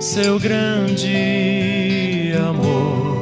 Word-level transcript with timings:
seu 0.00 0.38
grande 0.40 2.32
amor. 2.48 3.20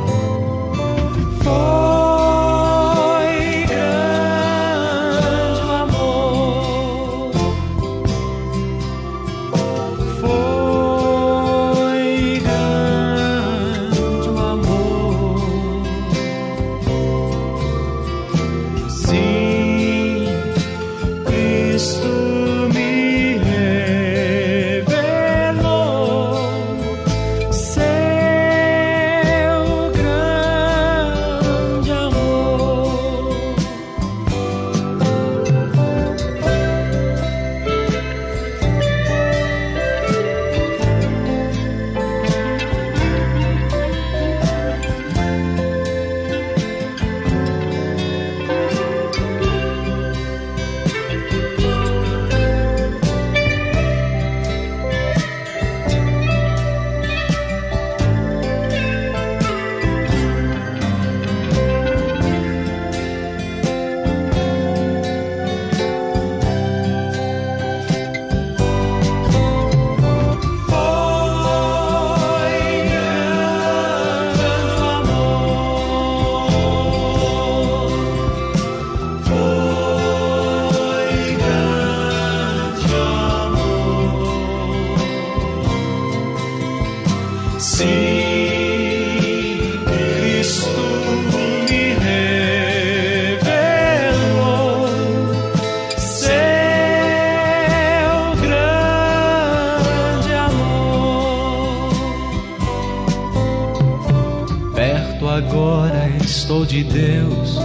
Deus 107.09 107.59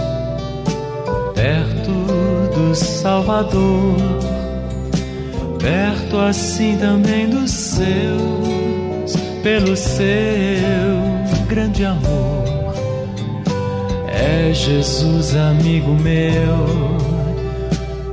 perto 1.34 1.92
do 2.54 2.74
Salvador, 2.74 3.96
perto 5.58 6.18
assim 6.18 6.78
também 6.78 7.28
dos 7.28 7.50
seus, 7.50 9.16
pelo 9.42 9.76
seu 9.76 10.06
grande 11.46 11.84
amor. 11.84 12.44
É 14.08 14.50
Jesus, 14.54 15.36
amigo 15.36 15.92
meu, 15.92 16.66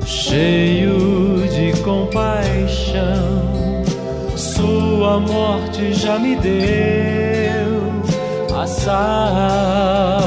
cheio 0.05 1.47
de 1.47 1.81
compaixão, 1.81 3.41
Sua 4.35 5.19
morte 5.19 5.93
já 5.93 6.19
me 6.19 6.35
deu 6.35 7.30
a 8.61 8.67
salvação. 8.67 10.21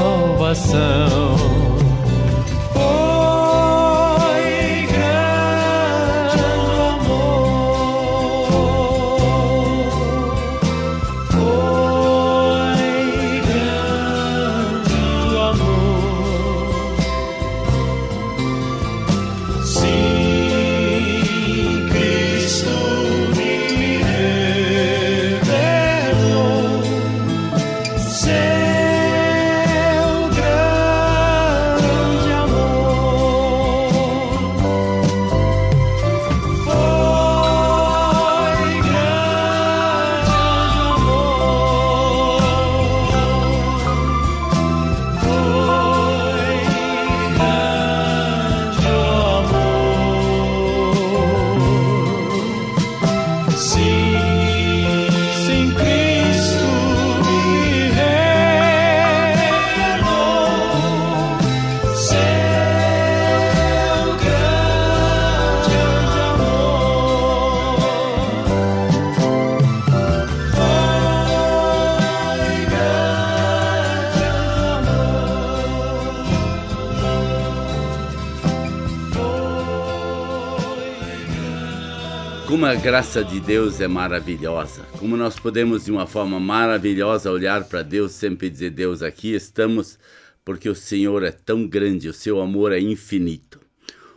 Graça 82.75 83.23
de 83.23 83.39
Deus 83.39 83.79
é 83.79 83.87
maravilhosa. 83.87 84.81
Como 84.99 85.15
nós 85.15 85.39
podemos, 85.39 85.85
de 85.85 85.91
uma 85.91 86.05
forma 86.05 86.39
maravilhosa, 86.39 87.31
olhar 87.31 87.63
para 87.65 87.81
Deus, 87.81 88.11
sempre 88.11 88.49
dizer: 88.49 88.71
Deus, 88.71 89.01
aqui 89.01 89.33
estamos, 89.33 89.97
porque 90.43 90.67
o 90.67 90.75
Senhor 90.75 91.23
é 91.23 91.31
tão 91.31 91.67
grande, 91.67 92.09
o 92.09 92.13
seu 92.13 92.41
amor 92.41 92.71
é 92.71 92.79
infinito. 92.79 93.59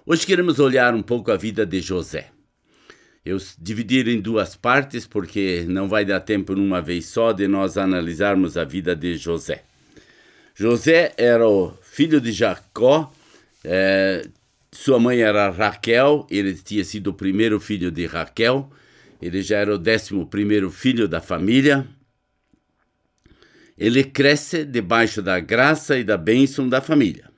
Hoje 0.05 0.27
queremos 0.27 0.59
olhar 0.59 0.95
um 0.95 1.03
pouco 1.03 1.31
a 1.31 1.37
vida 1.37 1.65
de 1.65 1.81
José. 1.81 2.31
Eu 3.25 3.37
dividir 3.59 4.09
em 4.09 4.21
duas 4.21 4.57
partes 4.57 5.07
porque 5.07 5.65
não 5.69 5.89
vai 5.89 6.05
dar 6.05 6.21
tempo 6.21 6.55
numa 6.55 6.81
vez 6.81 7.07
só 7.07 7.33
de 7.33 7.47
nós 7.47 7.77
analisarmos 7.77 8.57
a 8.57 8.65
vida 8.65 8.97
de 8.97 9.17
José. 9.17 9.63
José 10.55 11.13
era 11.17 11.47
o 11.47 11.75
filho 11.83 12.21
de 12.21 12.33
Jacó, 12.33 13.13
é, 13.63 14.27
sua 14.81 15.01
mãe 15.01 15.23
era 15.23 15.51
Raquel, 15.51 16.25
ele 16.31 16.55
tinha 16.55 16.85
sido 16.85 17.09
o 17.09 17.13
primeiro 17.13 17.59
filho 17.59 17.91
de 17.91 18.07
Raquel, 18.07 18.71
ele 19.21 19.43
já 19.43 19.59
era 19.59 19.75
o 19.75 19.77
décimo 19.77 20.25
primeiro 20.25 20.71
filho 20.71 21.09
da 21.09 21.21
família. 21.21 21.85
Ele 23.77 24.05
cresce 24.05 24.65
debaixo 24.65 25.21
da 25.21 25.41
graça 25.41 25.99
e 25.99 26.05
da 26.05 26.17
bênção 26.17 26.69
da 26.69 26.81
família. 26.81 27.29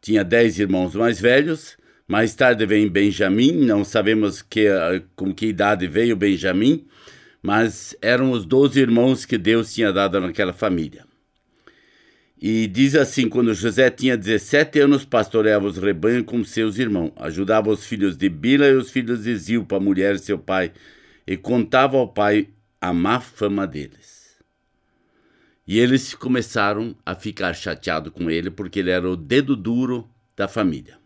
Tinha 0.00 0.22
dez 0.22 0.60
irmãos 0.60 0.94
mais 0.94 1.20
velhos, 1.20 1.76
mais 2.06 2.36
tarde 2.36 2.64
vem 2.64 2.88
Benjamim, 2.88 3.64
não 3.64 3.84
sabemos 3.84 4.40
que, 4.40 4.68
com 5.16 5.34
que 5.34 5.46
idade 5.46 5.88
veio 5.88 6.14
Benjamim, 6.14 6.86
mas 7.42 7.96
eram 8.00 8.30
os 8.30 8.46
doze 8.46 8.78
irmãos 8.78 9.24
que 9.24 9.36
Deus 9.36 9.74
tinha 9.74 9.92
dado 9.92 10.20
naquela 10.20 10.52
família. 10.52 11.04
E 12.48 12.68
diz 12.68 12.94
assim: 12.94 13.28
quando 13.28 13.52
José 13.52 13.90
tinha 13.90 14.16
17 14.16 14.78
anos, 14.78 15.04
pastoreava 15.04 15.66
os 15.66 15.78
rebanhos 15.78 16.22
com 16.24 16.44
seus 16.44 16.78
irmãos, 16.78 17.10
ajudava 17.16 17.70
os 17.70 17.84
filhos 17.84 18.16
de 18.16 18.28
Bila 18.28 18.68
e 18.68 18.76
os 18.76 18.88
filhos 18.88 19.24
de 19.24 19.34
Zilpa, 19.36 19.78
a 19.78 19.80
mulher 19.80 20.14
de 20.14 20.22
seu 20.22 20.38
pai, 20.38 20.70
e 21.26 21.36
contava 21.36 21.96
ao 21.96 22.06
pai 22.06 22.50
a 22.80 22.92
má 22.92 23.18
fama 23.18 23.66
deles. 23.66 24.36
E 25.66 25.80
eles 25.80 26.14
começaram 26.14 26.94
a 27.04 27.16
ficar 27.16 27.52
chateados 27.52 28.12
com 28.12 28.30
ele, 28.30 28.48
porque 28.48 28.78
ele 28.78 28.90
era 28.90 29.10
o 29.10 29.16
dedo 29.16 29.56
duro 29.56 30.08
da 30.36 30.46
família. 30.46 31.00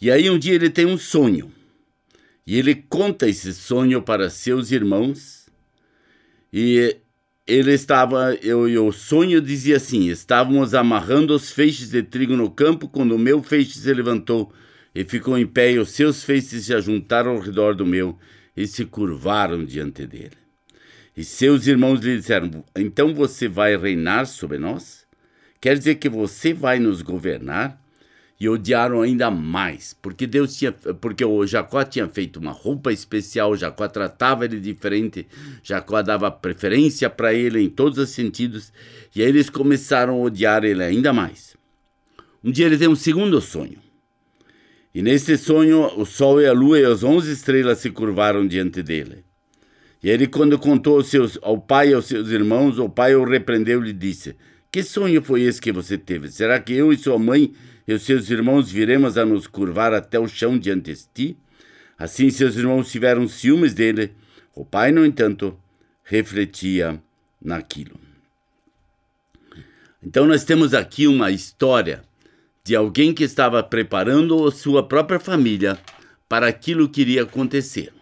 E 0.00 0.10
aí 0.10 0.28
um 0.28 0.36
dia 0.36 0.56
ele 0.56 0.68
tem 0.68 0.84
um 0.84 0.98
sonho. 0.98 1.52
E 2.44 2.58
ele 2.58 2.74
conta 2.74 3.28
esse 3.28 3.54
sonho 3.54 4.02
para 4.02 4.28
seus 4.28 4.72
irmãos. 4.72 5.48
E 6.52 6.96
ele 7.46 7.72
estava, 7.72 8.34
eu, 8.36 8.86
o 8.86 8.92
sonho 8.92 9.40
dizia 9.40 9.76
assim: 9.76 10.08
estávamos 10.08 10.74
amarrando 10.74 11.34
os 11.34 11.50
feixes 11.50 11.90
de 11.90 12.02
trigo 12.02 12.36
no 12.36 12.50
campo 12.50 12.88
quando 12.88 13.16
o 13.16 13.18
meu 13.18 13.42
feixe 13.42 13.78
se 13.78 13.92
levantou 13.92 14.52
e 14.94 15.04
ficou 15.04 15.36
em 15.36 15.46
pé, 15.46 15.72
e 15.72 15.78
os 15.78 15.90
seus 15.90 16.22
feixes 16.22 16.66
se 16.66 16.74
ajuntaram 16.74 17.32
ao 17.32 17.40
redor 17.40 17.74
do 17.74 17.84
meu 17.84 18.18
e 18.56 18.66
se 18.66 18.84
curvaram 18.84 19.64
diante 19.64 20.06
dele. 20.06 20.36
E 21.16 21.24
seus 21.24 21.66
irmãos 21.66 22.00
lhe 22.00 22.16
disseram: 22.16 22.64
Então 22.76 23.12
você 23.14 23.48
vai 23.48 23.76
reinar 23.76 24.26
sobre 24.26 24.58
nós? 24.58 25.04
Quer 25.60 25.76
dizer 25.76 25.96
que 25.96 26.08
você 26.08 26.54
vai 26.54 26.78
nos 26.78 27.02
governar? 27.02 27.81
E 28.42 28.48
odiaram 28.48 29.02
ainda 29.02 29.30
mais, 29.30 29.94
porque 30.02 30.26
Deus 30.26 30.56
tinha, 30.56 30.72
porque 30.72 31.24
o 31.24 31.46
Jacó 31.46 31.84
tinha 31.84 32.08
feito 32.08 32.40
uma 32.40 32.50
roupa 32.50 32.92
especial, 32.92 33.56
Jacó 33.56 33.86
tratava 33.86 34.44
ele 34.44 34.58
diferente, 34.58 35.28
Jacó 35.62 36.02
dava 36.02 36.28
preferência 36.28 37.08
para 37.08 37.32
ele 37.32 37.60
em 37.60 37.70
todos 37.70 37.98
os 37.98 38.10
sentidos, 38.10 38.72
e 39.14 39.22
aí 39.22 39.28
eles 39.28 39.48
começaram 39.48 40.14
a 40.14 40.22
odiar 40.22 40.64
ele 40.64 40.82
ainda 40.82 41.12
mais. 41.12 41.56
Um 42.42 42.50
dia 42.50 42.66
ele 42.66 42.76
tem 42.76 42.88
um 42.88 42.96
segundo 42.96 43.40
sonho. 43.40 43.78
E 44.92 45.02
nesse 45.02 45.38
sonho, 45.38 45.96
o 45.96 46.04
sol 46.04 46.40
e 46.40 46.46
a 46.48 46.52
lua 46.52 46.80
e 46.80 46.84
as 46.84 47.04
onze 47.04 47.30
estrelas 47.30 47.78
se 47.78 47.90
curvaram 47.90 48.44
diante 48.44 48.82
dele. 48.82 49.24
E 50.02 50.10
ele, 50.10 50.26
quando 50.26 50.58
contou 50.58 50.96
aos 50.96 51.06
seus, 51.06 51.38
ao 51.42 51.60
pai 51.60 51.90
e 51.90 51.94
aos 51.94 52.06
seus 52.06 52.28
irmãos, 52.30 52.80
o 52.80 52.88
pai 52.88 53.14
o 53.14 53.22
repreendeu 53.22 53.80
e 53.80 53.86
lhe 53.86 53.92
disse: 53.92 54.34
Que 54.72 54.82
sonho 54.82 55.22
foi 55.22 55.42
esse 55.42 55.60
que 55.60 55.70
você 55.70 55.96
teve? 55.96 56.28
Será 56.28 56.58
que 56.58 56.72
eu 56.72 56.92
e 56.92 56.98
sua 56.98 57.20
mãe 57.20 57.52
e 57.86 57.92
os 57.92 58.02
seus 58.02 58.30
irmãos 58.30 58.70
viremos 58.70 59.18
a 59.18 59.24
nos 59.24 59.46
curvar 59.46 59.92
até 59.92 60.18
o 60.18 60.28
chão 60.28 60.58
diante 60.58 60.92
de 60.92 61.04
ti? 61.12 61.36
Assim 61.98 62.30
seus 62.30 62.56
irmãos 62.56 62.90
tiveram 62.90 63.28
ciúmes 63.28 63.74
dele. 63.74 64.12
O 64.54 64.64
pai, 64.64 64.92
no 64.92 65.04
entanto, 65.04 65.58
refletia 66.04 67.00
naquilo. 67.40 67.98
Então 70.02 70.26
nós 70.26 70.44
temos 70.44 70.74
aqui 70.74 71.06
uma 71.06 71.30
história 71.30 72.02
de 72.64 72.74
alguém 72.76 73.12
que 73.12 73.24
estava 73.24 73.62
preparando 73.62 74.50
sua 74.50 74.86
própria 74.86 75.18
família 75.18 75.78
para 76.28 76.46
aquilo 76.46 76.88
que 76.88 77.00
iria 77.00 77.22
acontecer. 77.22 77.92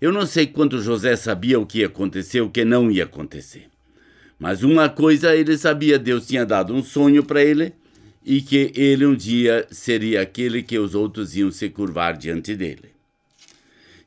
Eu 0.00 0.12
não 0.12 0.26
sei 0.26 0.46
quanto 0.46 0.80
José 0.80 1.16
sabia 1.16 1.58
o 1.58 1.66
que 1.66 1.78
ia 1.78 1.86
acontecer, 1.86 2.40
o 2.40 2.50
que 2.50 2.64
não 2.64 2.90
ia 2.90 3.04
acontecer. 3.04 3.68
Mas 4.38 4.62
uma 4.62 4.88
coisa 4.88 5.34
ele 5.34 5.56
sabia, 5.56 5.98
Deus 5.98 6.26
tinha 6.26 6.44
dado 6.44 6.74
um 6.74 6.82
sonho 6.82 7.24
para 7.24 7.42
ele 7.42 7.72
e 8.26 8.42
que 8.42 8.72
ele 8.74 9.06
um 9.06 9.14
dia 9.14 9.64
seria 9.70 10.20
aquele 10.20 10.60
que 10.60 10.76
os 10.76 10.96
outros 10.96 11.36
iam 11.36 11.52
se 11.52 11.70
curvar 11.70 12.16
diante 12.16 12.56
dele. 12.56 12.90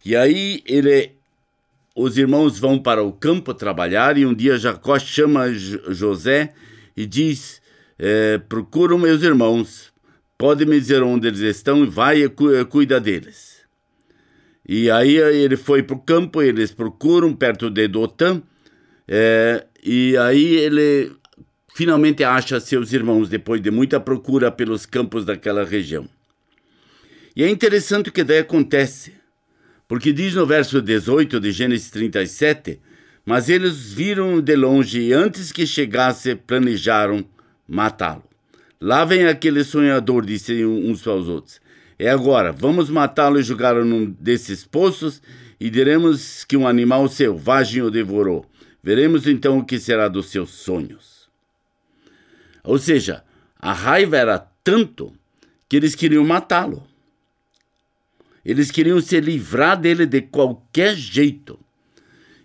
E 0.04 0.14
aí 0.14 0.62
ele, 0.66 1.14
os 1.96 2.18
irmãos 2.18 2.60
vão 2.60 2.78
para 2.78 3.02
o 3.02 3.14
campo 3.14 3.54
trabalhar 3.54 4.18
e 4.18 4.26
um 4.26 4.34
dia 4.34 4.58
Jacó 4.58 5.00
chama 5.00 5.54
José 5.54 6.54
e 6.98 7.06
diz: 7.06 7.62
é, 7.98 8.38
procura 8.38 8.98
meus 8.98 9.24
irmãos, 9.24 9.90
pode 10.38 10.66
me 10.66 10.78
dizer 10.78 11.02
onde 11.02 11.28
eles 11.28 11.40
estão 11.40 11.86
e 11.86 11.88
vai 11.88 12.24
e 12.24 12.30
cuida 12.66 13.00
deles. 13.00 13.60
E 14.68 14.92
aí 14.92 15.16
ele 15.16 15.56
foi 15.56 15.82
para 15.82 15.96
o 15.96 16.00
campo, 16.00 16.42
eles 16.42 16.72
procuram 16.72 17.34
perto 17.34 17.70
de 17.70 17.88
Dotã, 17.88 18.42
é, 19.08 19.66
e 19.82 20.16
aí 20.18 20.58
ele 20.58 21.12
finalmente 21.80 22.26
acha 22.26 22.60
seus 22.60 22.92
irmãos 22.92 23.30
depois 23.30 23.62
de 23.62 23.72
muita 23.72 24.02
procura 24.02 24.52
pelos 24.52 24.86
campos 24.86 25.24
daquela 25.24 25.64
região. 25.64 26.10
E 27.34 27.42
é 27.42 27.50
interessante 27.50 28.10
o 28.10 28.12
que 28.12 28.22
daí 28.22 28.40
acontece, 28.40 29.14
porque 29.88 30.12
diz 30.12 30.34
no 30.36 30.46
verso 30.46 30.82
18 30.82 31.40
de 31.40 31.54
Gênesis 31.54 31.90
37: 31.90 32.82
Mas 33.26 33.48
eles 33.48 33.94
viram 33.94 34.42
de 34.42 34.58
longe 34.58 35.00
e 35.00 35.14
antes 35.14 35.54
que 35.54 35.66
chegasse, 35.66 36.36
planejaram 36.36 37.24
matá-lo. 37.66 38.26
Lá 38.82 39.06
vem 39.06 39.28
aquele 39.28 39.64
sonhador, 39.64 40.26
disse 40.26 40.66
uns 40.66 41.08
aos 41.08 41.30
outros. 41.30 41.62
É 41.98 42.10
agora, 42.10 42.52
vamos 42.52 42.90
matá-lo 42.90 43.40
e 43.40 43.44
jogá-lo 43.44 43.86
num 43.86 44.06
desses 44.20 44.66
poços 44.66 45.22
e 45.58 45.70
diremos 45.70 46.44
que 46.44 46.58
um 46.58 46.68
animal 46.68 47.08
selvagem 47.08 47.84
o 47.84 47.90
devorou. 47.90 48.46
Veremos 48.84 49.26
então 49.26 49.60
o 49.60 49.66
que 49.66 49.80
será 49.80 50.10
dos 50.10 50.26
seus 50.26 50.50
sonhos. 50.50 51.19
Ou 52.64 52.78
seja, 52.78 53.24
a 53.60 53.74
raiva 53.74 54.18
era 54.18 54.40
tanto 54.64 55.14
que 55.68 55.76
eles 55.76 55.96
queriam 55.96 56.26
matá-lo. 56.26 56.84
Eles 58.44 58.72
queriam 58.72 59.00
se 59.00 59.20
livrar 59.20 59.80
dele 59.80 60.06
de 60.06 60.22
qualquer 60.22 60.96
jeito. 60.96 61.60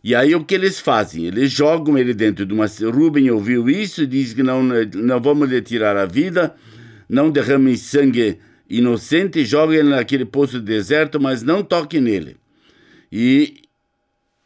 E 0.02 0.14
aí 0.14 0.34
o 0.34 0.44
que 0.44 0.54
eles 0.54 0.78
fazem? 0.78 1.24
Eles 1.24 1.50
jogam 1.50 1.96
ele 1.96 2.12
dentro 2.12 2.44
de 2.44 2.52
uma. 2.52 2.66
Rubem 2.66 3.30
ouviu 3.30 3.70
isso 3.70 4.02
e 4.02 4.06
diz 4.06 4.34
que 4.34 4.42
não, 4.42 4.62
não 4.62 5.20
vamos 5.20 5.48
lhe 5.48 5.62
tirar 5.62 5.96
a 5.96 6.04
vida, 6.04 6.54
não 7.08 7.30
derrame 7.30 7.74
sangue 7.78 8.38
inocente, 8.68 9.44
jogue 9.46 9.76
ele 9.76 9.88
naquele 9.88 10.26
poço 10.26 10.60
deserto, 10.60 11.18
mas 11.18 11.42
não 11.42 11.62
toque 11.62 12.00
nele. 12.00 12.36
E 13.10 13.62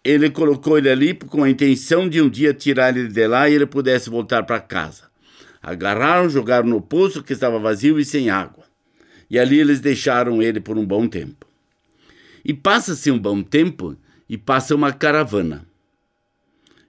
ele 0.05 0.31
colocou 0.31 0.79
ele 0.79 0.91
ali 0.91 1.15
com 1.15 1.43
a 1.43 1.51
intenção 1.51 2.09
de 2.09 2.23
um 2.23 2.29
dia 2.29 2.55
tirar 2.55 2.97
ele 2.97 3.09
de 3.09 3.27
lá 3.27 3.49
e 3.49 3.55
ele 3.55 3.67
pudesse 3.67 4.09
voltar 4.09 4.45
para 4.45 4.61
casa. 4.61 5.08
Agarraram, 5.63 6.29
jogaram 6.29 6.69
no 6.69 6.81
poço 6.81 7.23
que 7.23 7.33
estava 7.33 7.59
vazio 7.59 7.99
e 7.99 8.05
sem 8.05 8.31
água. 8.31 8.65
E 9.31 9.39
ali 9.39 9.59
eles 9.59 9.81
deixaram 9.81 10.43
ele 10.43 10.61
por 10.61 10.79
um 10.79 10.87
bom 10.87 11.07
tempo. 11.09 11.47
E 12.45 12.55
passa-se 12.55 13.11
um 13.11 13.19
bom 13.19 13.43
tempo 13.43 13.97
e 14.29 14.39
passa 14.39 14.75
uma 14.75 14.93
caravana. 14.93 15.67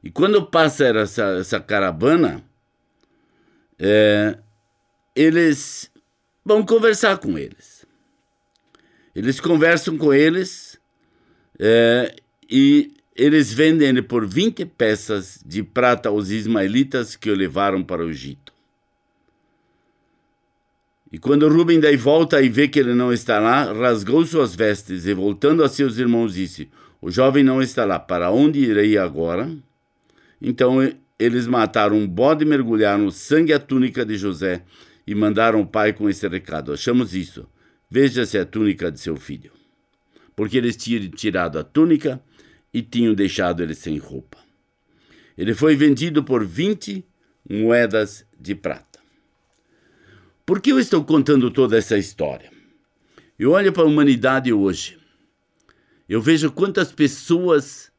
E 0.03 0.09
quando 0.09 0.45
passa 0.45 0.85
essa, 0.85 1.23
essa 1.39 1.59
caravana, 1.59 2.41
é, 3.77 4.37
eles 5.15 5.91
vão 6.45 6.65
conversar 6.65 7.17
com 7.17 7.37
eles. 7.37 7.85
Eles 9.13 9.39
conversam 9.39 9.97
com 9.97 10.13
eles 10.13 10.79
é, 11.59 12.15
e 12.49 12.93
eles 13.15 13.51
vendem 13.51 13.89
ele 13.89 14.01
por 14.01 14.25
20 14.25 14.65
peças 14.65 15.41
de 15.45 15.61
prata 15.61 16.07
aos 16.07 16.29
ismaelitas 16.29 17.17
que 17.17 17.29
o 17.29 17.35
levaram 17.35 17.83
para 17.83 18.05
o 18.05 18.09
Egito. 18.09 18.53
E 21.11 21.17
quando 21.17 21.49
Rubem 21.49 21.79
daí 21.79 21.97
volta 21.97 22.41
e 22.41 22.49
vê 22.49 22.67
que 22.67 22.79
ele 22.79 22.93
não 22.93 23.11
está 23.11 23.39
lá, 23.39 23.73
rasgou 23.73 24.25
suas 24.25 24.53
vestes 24.53 25.05
e, 25.07 25.13
voltando 25.13 25.63
a 25.63 25.69
seus 25.69 25.97
irmãos, 25.97 26.35
disse: 26.35 26.69
O 27.01 27.09
jovem 27.09 27.43
não 27.43 27.61
está 27.61 27.83
lá, 27.83 27.97
para 27.99 28.31
onde 28.31 28.59
irei 28.59 28.97
agora? 28.97 29.49
Então 30.39 30.77
eles 31.17 31.47
mataram 31.47 31.97
um 31.97 32.07
bode, 32.07 32.45
mergulharam 32.45 33.07
o 33.07 33.11
sangue 33.11 33.53
à 33.53 33.59
túnica 33.59 34.05
de 34.05 34.15
José 34.17 34.63
e 35.05 35.15
mandaram 35.15 35.61
o 35.61 35.67
pai 35.67 35.93
com 35.93 36.07
esse 36.07 36.27
recado: 36.27 36.71
Achamos 36.71 37.15
isso, 37.15 37.47
veja-se 37.89 38.37
a 38.37 38.45
túnica 38.45 38.91
de 38.91 38.99
seu 38.99 39.15
filho. 39.15 39.51
Porque 40.35 40.57
eles 40.57 40.77
tinham 40.77 41.09
tirado 41.09 41.59
a 41.59 41.63
túnica 41.63 42.21
e 42.73 42.81
tinham 42.81 43.13
deixado 43.13 43.61
ele 43.61 43.73
sem 43.73 43.97
roupa. 43.97 44.37
Ele 45.37 45.53
foi 45.53 45.75
vendido 45.75 46.23
por 46.23 46.45
20 46.45 47.03
moedas 47.49 48.25
de 48.39 48.55
prata. 48.55 48.88
Por 50.49 50.59
que 50.59 50.71
eu 50.71 50.79
estou 50.79 51.05
contando 51.05 51.51
toda 51.51 51.77
essa 51.77 51.95
história? 51.95 52.51
Eu 53.37 53.51
olho 53.51 53.71
para 53.71 53.83
a 53.83 53.85
humanidade 53.85 54.51
hoje. 54.51 54.97
Eu 56.09 56.19
vejo 56.19 56.51
quantas 56.51 56.91
pessoas 56.91 57.91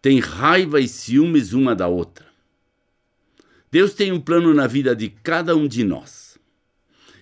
têm 0.00 0.18
raiva 0.18 0.80
e 0.80 0.88
ciúmes 0.88 1.52
uma 1.52 1.76
da 1.76 1.86
outra. 1.86 2.24
Deus 3.70 3.92
tem 3.92 4.10
um 4.10 4.18
plano 4.18 4.54
na 4.54 4.66
vida 4.66 4.96
de 4.96 5.10
cada 5.10 5.54
um 5.54 5.68
de 5.68 5.84
nós. 5.84 6.38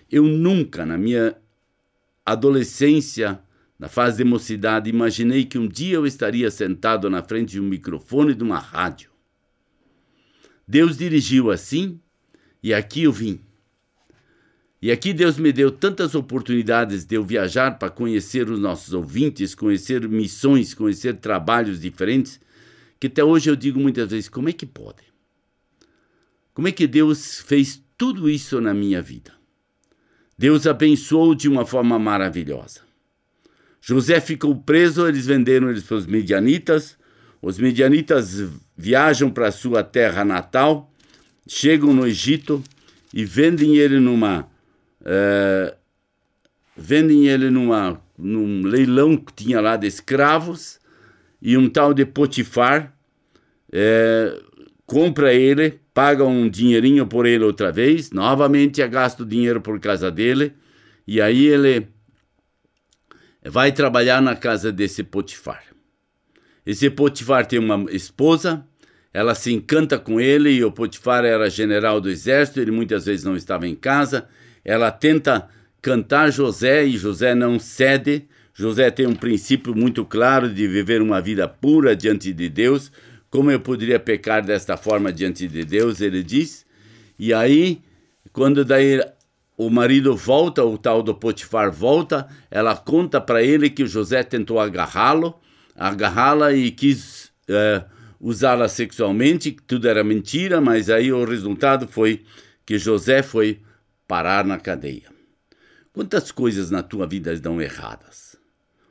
Eu 0.09 0.23
nunca, 0.23 0.85
na 0.85 0.97
minha 0.97 1.35
adolescência, 2.25 3.37
na 3.77 3.89
fase 3.89 4.19
de 4.19 4.23
mocidade, 4.23 4.89
imaginei 4.89 5.43
que 5.43 5.57
um 5.57 5.67
dia 5.67 5.95
eu 5.95 6.07
estaria 6.07 6.49
sentado 6.49 7.09
na 7.09 7.21
frente 7.21 7.49
de 7.49 7.59
um 7.59 7.67
microfone 7.67 8.33
de 8.33 8.43
uma 8.43 8.59
rádio. 8.59 9.11
Deus 10.65 10.97
dirigiu 10.99 11.51
assim 11.51 11.99
e 12.63 12.73
aqui 12.73 13.03
eu 13.03 13.11
vim. 13.11 13.50
E 14.81 14.91
aqui 14.91 15.13
Deus 15.13 15.37
me 15.37 15.53
deu 15.53 15.71
tantas 15.71 16.15
oportunidades 16.15 17.05
de 17.05 17.15
eu 17.15 17.23
viajar 17.23 17.77
para 17.77 17.91
conhecer 17.91 18.49
os 18.49 18.59
nossos 18.59 18.93
ouvintes, 18.93 19.53
conhecer 19.53 20.09
missões, 20.09 20.73
conhecer 20.73 21.17
trabalhos 21.17 21.79
diferentes, 21.79 22.41
que 22.99 23.05
até 23.05 23.23
hoje 23.23 23.49
eu 23.49 23.55
digo 23.55 23.79
muitas 23.79 24.09
vezes: 24.09 24.27
como 24.27 24.49
é 24.49 24.53
que 24.53 24.65
pode? 24.65 25.03
Como 26.51 26.67
é 26.67 26.71
que 26.71 26.87
Deus 26.87 27.39
fez 27.41 27.81
tudo 27.95 28.27
isso 28.27 28.59
na 28.59 28.73
minha 28.73 29.01
vida? 29.01 29.31
Deus 30.35 30.65
abençoou 30.65 31.35
de 31.35 31.47
uma 31.47 31.63
forma 31.63 31.99
maravilhosa. 31.99 32.81
José 33.79 34.19
ficou 34.19 34.55
preso, 34.55 35.07
eles 35.07 35.27
venderam 35.27 35.69
ele 35.69 35.81
para 35.81 35.97
os 35.97 36.07
medianitas. 36.07 36.97
Os 37.39 37.59
medianitas 37.59 38.49
viajam 38.75 39.29
para 39.29 39.51
sua 39.51 39.83
terra 39.83 40.25
natal, 40.25 40.91
chegam 41.47 41.93
no 41.93 42.05
Egito 42.07 42.63
e 43.13 43.23
vendem 43.23 43.77
ele 43.77 43.99
numa 43.99 44.49
uh, 45.01 45.75
vendem 46.75 47.27
ele 47.27 47.49
numa 47.49 48.01
num 48.17 48.61
leilão 48.63 49.17
que 49.17 49.33
tinha 49.33 49.59
lá 49.59 49.75
de 49.75 49.87
escravos 49.87 50.79
e 51.41 51.57
um 51.57 51.67
tal 51.67 51.93
de 51.93 52.05
Potifar 52.05 52.95
uh, 53.69 54.51
compra 54.85 55.33
ele 55.33 55.81
paga 55.93 56.23
um 56.23 56.49
dinheirinho 56.49 57.05
por 57.05 57.25
ele 57.25 57.43
outra 57.43 57.71
vez, 57.71 58.11
novamente 58.11 58.85
gasta 58.87 59.23
o 59.23 59.25
dinheiro 59.25 59.61
por 59.61 59.79
causa 59.79 60.09
dele, 60.09 60.53
e 61.05 61.21
aí 61.21 61.47
ele 61.47 61.87
vai 63.43 63.71
trabalhar 63.71 64.21
na 64.21 64.35
casa 64.35 64.71
desse 64.71 65.03
Potifar. 65.03 65.63
Esse 66.65 66.89
Potifar 66.89 67.45
tem 67.45 67.59
uma 67.59 67.91
esposa, 67.91 68.65
ela 69.13 69.35
se 69.35 69.51
encanta 69.51 69.99
com 69.99 70.21
ele, 70.21 70.51
e 70.51 70.63
o 70.63 70.71
Potifar 70.71 71.25
era 71.25 71.49
general 71.49 71.99
do 71.99 72.09
exército, 72.09 72.59
ele 72.59 72.71
muitas 72.71 73.05
vezes 73.05 73.25
não 73.25 73.35
estava 73.35 73.67
em 73.67 73.75
casa. 73.75 74.27
Ela 74.63 74.91
tenta 74.91 75.47
cantar 75.81 76.31
José 76.31 76.85
e 76.85 76.97
José 76.97 77.33
não 77.33 77.59
cede. 77.59 78.27
José 78.53 78.91
tem 78.91 79.07
um 79.07 79.15
princípio 79.15 79.75
muito 79.75 80.05
claro 80.05 80.49
de 80.49 80.67
viver 80.67 81.01
uma 81.01 81.21
vida 81.21 81.47
pura 81.47 81.95
diante 81.95 82.31
de 82.33 82.49
Deus. 82.49 82.91
Como 83.29 83.49
eu 83.49 83.59
poderia 83.59 83.99
pecar 83.99 84.43
desta 84.45 84.77
forma 84.77 85.11
diante 85.11 85.47
de 85.47 85.63
Deus? 85.63 86.01
Ele 86.01 86.21
diz. 86.21 86.65
E 87.17 87.33
aí, 87.33 87.81
quando 88.33 88.65
daí 88.65 88.99
o 89.57 89.69
marido 89.69 90.15
volta, 90.15 90.63
o 90.63 90.77
tal 90.77 91.03
do 91.03 91.13
Potifar 91.13 91.71
volta, 91.71 92.27
ela 92.49 92.75
conta 92.75 93.21
para 93.21 93.43
ele 93.43 93.69
que 93.69 93.85
José 93.85 94.23
tentou 94.23 94.59
agarrá-lo, 94.59 95.35
agarrá-la 95.75 96.51
e 96.51 96.71
quis 96.71 97.31
é, 97.47 97.83
usá-la 98.19 98.67
sexualmente, 98.67 99.55
tudo 99.67 99.87
era 99.87 100.03
mentira, 100.03 100.59
mas 100.59 100.89
aí 100.89 101.11
o 101.11 101.23
resultado 101.23 101.87
foi 101.87 102.21
que 102.65 102.77
José 102.77 103.21
foi 103.21 103.59
parar 104.11 104.43
na 104.43 104.59
cadeia. 104.59 105.09
Quantas 105.93 106.33
coisas 106.33 106.69
na 106.69 106.83
tua 106.83 107.07
vida 107.07 107.33
dão 107.39 107.61
erradas? 107.61 108.35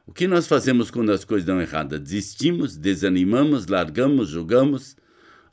O 0.07 0.15
que 0.15 0.27
nós 0.27 0.49
fazemos 0.49 0.91
quando 0.91 1.13
as 1.13 1.27
coisas 1.27 1.45
dão 1.45 1.61
errado? 1.61 1.99
Desistimos, 1.99 2.75
desanimamos, 2.75 3.67
largamos, 3.67 4.31
julgamos 4.31 4.97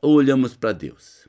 ou 0.01 0.15
olhamos 0.15 0.55
para 0.55 0.71
Deus? 0.71 1.27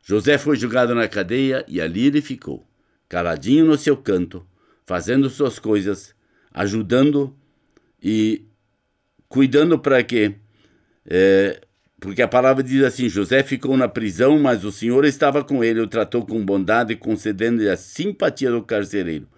José 0.00 0.38
foi 0.38 0.54
julgado 0.54 0.94
na 0.94 1.08
cadeia 1.08 1.64
e 1.66 1.80
ali 1.80 2.06
ele 2.06 2.22
ficou, 2.22 2.64
caladinho 3.08 3.64
no 3.64 3.76
seu 3.76 3.96
canto, 3.96 4.46
fazendo 4.84 5.28
suas 5.28 5.58
coisas, 5.58 6.14
ajudando 6.52 7.36
e 8.00 8.46
cuidando 9.28 9.76
para 9.76 10.04
quê? 10.04 10.36
É, 11.04 11.65
porque 12.00 12.22
a 12.22 12.28
palavra 12.28 12.62
diz 12.62 12.82
assim: 12.84 13.08
José 13.08 13.42
ficou 13.42 13.76
na 13.76 13.88
prisão, 13.88 14.38
mas 14.38 14.64
o 14.64 14.72
Senhor 14.72 15.04
estava 15.04 15.42
com 15.42 15.64
ele, 15.64 15.80
o 15.80 15.86
tratou 15.86 16.24
com 16.24 16.44
bondade, 16.44 16.94
concedendo-lhe 16.96 17.68
a 17.68 17.76
simpatia 17.76 18.50
do 18.50 18.62
carcereiro. 18.62 19.28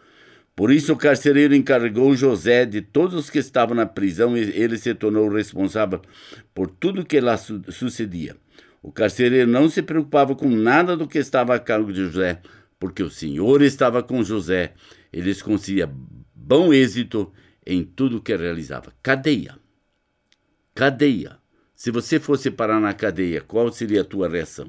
Por 0.56 0.72
isso 0.72 0.92
o 0.92 0.96
carcereiro 0.96 1.54
encarregou 1.54 2.16
José 2.16 2.66
de 2.66 2.82
todos 2.82 3.14
os 3.14 3.30
que 3.30 3.38
estavam 3.38 3.76
na 3.76 3.86
prisão 3.86 4.36
e 4.36 4.40
ele 4.40 4.76
se 4.76 4.92
tornou 4.92 5.28
responsável 5.28 6.02
por 6.52 6.68
tudo 6.68 7.04
que 7.04 7.20
lá 7.20 7.36
su 7.36 7.62
sucedia. 7.70 8.36
O 8.82 8.90
carcereiro 8.90 9.48
não 9.48 9.68
se 9.68 9.82
preocupava 9.82 10.34
com 10.34 10.48
nada 10.48 10.96
do 10.96 11.06
que 11.06 11.18
estava 11.18 11.54
a 11.54 11.60
cargo 11.60 11.92
de 11.92 12.04
José, 12.06 12.40
porque 12.76 13.04
o 13.04 13.10
Senhor 13.10 13.62
estava 13.62 14.02
com 14.02 14.24
José. 14.24 14.72
Eles 15.12 15.40
conseguia 15.42 15.88
bom 16.34 16.72
êxito 16.72 17.32
em 17.64 17.84
tudo 17.84 18.20
que 18.20 18.34
realizava. 18.34 18.92
Cadeia. 19.00 19.56
Cadeia. 20.74 21.38
Se 21.78 21.92
você 21.92 22.18
fosse 22.18 22.50
parar 22.50 22.80
na 22.80 22.92
cadeia, 22.92 23.40
qual 23.40 23.70
seria 23.70 24.00
a 24.00 24.04
tua 24.04 24.28
reação? 24.28 24.68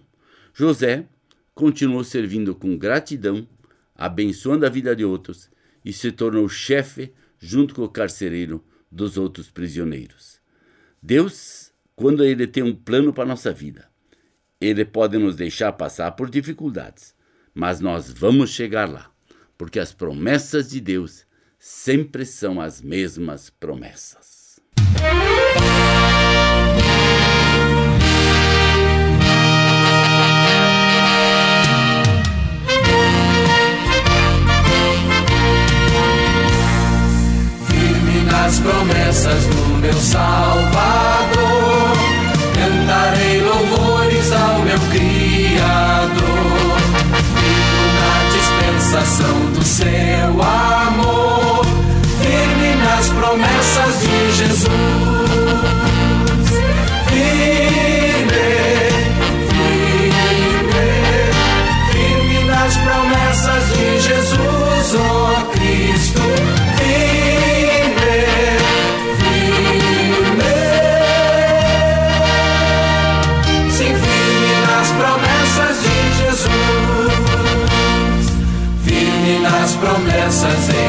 José 0.54 1.08
continuou 1.56 2.04
servindo 2.04 2.54
com 2.54 2.78
gratidão, 2.78 3.48
abençoando 3.96 4.64
a 4.64 4.70
vida 4.70 4.96
de 4.96 5.04
outros 5.04 5.50
e 5.84 5.92
se 5.92 6.12
tornou 6.12 6.48
chefe, 6.48 7.12
junto 7.40 7.74
com 7.74 7.84
o 7.84 7.90
carcereiro, 7.90 8.64
dos 8.92 9.18
outros 9.18 9.50
prisioneiros. 9.50 10.40
Deus, 11.02 11.72
quando 11.96 12.24
Ele 12.24 12.46
tem 12.46 12.62
um 12.62 12.76
plano 12.76 13.12
para 13.12 13.24
a 13.24 13.28
nossa 13.28 13.52
vida, 13.52 13.90
Ele 14.62 14.86
pode 14.86 15.18
nos 15.18 15.36
deixar 15.36 15.74
passar 15.74 16.12
por 16.12 16.30
dificuldades, 16.30 17.16
mas 17.56 17.80
nós 17.80 18.12
vamos 18.12 18.52
chegar 18.52 18.88
lá, 18.88 19.12
porque 19.58 19.80
as 19.80 19.92
promessas 19.92 20.70
de 20.70 20.80
Deus 20.80 21.26
sempre 21.58 22.24
são 22.24 22.62
as 22.62 22.84
mesmas 22.84 23.50
promessas. 23.50 24.62
As 38.46 38.60
promessas 38.60 39.46
do 39.46 39.78
meu 39.82 39.94
Salvador. 39.94 40.70
Cantarei 42.54 43.42
louvores 43.42 44.32
ao 44.32 44.60
meu 44.60 44.80
Criador. 44.92 46.20
Vivo 47.36 47.84
na 48.00 48.16
dispensação 48.34 49.52
do 49.54 49.64
seu 49.64 50.19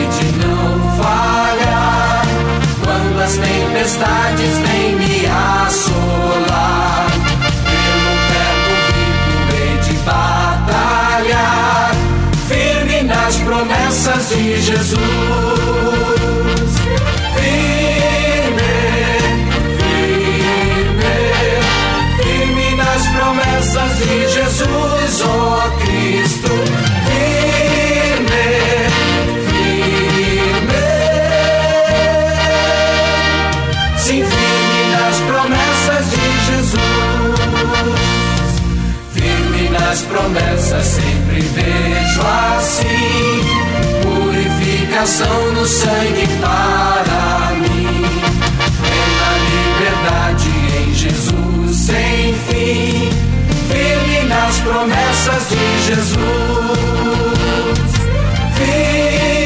de 0.07 0.26
não 0.38 0.97
falhar. 0.97 2.23
Quando 2.85 3.21
as 3.23 3.33
tempestades 3.37 4.59
vêm 4.59 4.97
me 4.97 5.26
assolar, 5.26 7.07
pelo 7.64 8.14
verbo 8.30 8.75
vivo 8.95 9.52
hei 9.57 9.75
de 9.78 9.95
batalhar, 10.04 11.90
firme 12.49 13.02
nas 13.02 13.37
promessas 13.37 14.28
de 14.30 14.61
Jesus. 14.61 14.99
Firme, 17.37 18.75
firme, 19.78 21.16
firme 22.23 22.69
nas 22.76 23.02
promessas 23.07 23.92
de 23.99 24.28
Jesus, 24.28 25.23
oh 25.25 25.70
promessas 40.02 40.85
sempre 40.85 41.40
vejo 41.40 42.21
assim. 42.57 43.42
Purificação 44.02 45.52
no 45.52 45.66
sangue 45.66 46.28
para 46.40 47.54
mim. 47.57 48.04
Pela 48.83 49.33
liberdade 49.49 50.50
em 50.78 50.95
Jesus 50.95 51.76
sem 51.76 52.35
fim. 52.49 53.11
Firme 53.71 54.28
nas 54.28 54.59
promessas 54.61 55.49
de 55.49 55.87
Jesus. 55.87 56.21
Firme 58.57 59.40